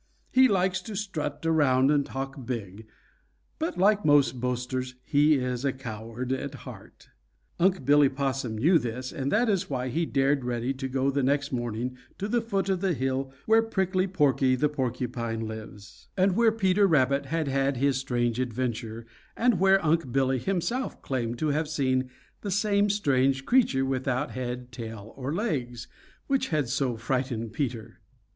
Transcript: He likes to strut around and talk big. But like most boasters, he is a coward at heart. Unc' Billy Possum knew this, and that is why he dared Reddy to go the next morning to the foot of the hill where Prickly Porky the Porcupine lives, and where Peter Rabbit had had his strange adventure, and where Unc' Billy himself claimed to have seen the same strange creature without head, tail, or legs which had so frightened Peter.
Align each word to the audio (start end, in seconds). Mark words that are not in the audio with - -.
He 0.31 0.47
likes 0.47 0.81
to 0.81 0.95
strut 0.95 1.45
around 1.45 1.91
and 1.91 2.03
talk 2.03 2.43
big. 2.43 2.87
But 3.59 3.77
like 3.77 4.03
most 4.03 4.39
boasters, 4.41 4.95
he 5.03 5.35
is 5.35 5.63
a 5.63 5.71
coward 5.71 6.31
at 6.33 6.55
heart. 6.55 7.09
Unc' 7.59 7.85
Billy 7.85 8.09
Possum 8.09 8.57
knew 8.57 8.79
this, 8.79 9.11
and 9.11 9.31
that 9.31 9.47
is 9.47 9.69
why 9.69 9.89
he 9.89 10.07
dared 10.07 10.43
Reddy 10.43 10.73
to 10.73 10.87
go 10.87 11.11
the 11.11 11.21
next 11.21 11.51
morning 11.51 11.97
to 12.17 12.27
the 12.27 12.41
foot 12.41 12.67
of 12.67 12.81
the 12.81 12.93
hill 12.95 13.31
where 13.45 13.61
Prickly 13.61 14.07
Porky 14.07 14.55
the 14.55 14.67
Porcupine 14.69 15.41
lives, 15.41 16.09
and 16.17 16.35
where 16.35 16.51
Peter 16.51 16.87
Rabbit 16.87 17.27
had 17.27 17.47
had 17.47 17.77
his 17.77 17.97
strange 17.97 18.39
adventure, 18.39 19.05
and 19.37 19.59
where 19.59 19.85
Unc' 19.85 20.11
Billy 20.11 20.39
himself 20.39 20.99
claimed 21.03 21.37
to 21.37 21.49
have 21.49 21.67
seen 21.69 22.09
the 22.41 22.49
same 22.49 22.89
strange 22.89 23.45
creature 23.45 23.85
without 23.85 24.31
head, 24.31 24.71
tail, 24.71 25.13
or 25.15 25.31
legs 25.31 25.87
which 26.25 26.47
had 26.47 26.69
so 26.69 26.97
frightened 26.97 27.53
Peter. 27.53 27.99